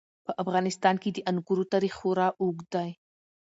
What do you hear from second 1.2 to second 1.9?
انګورو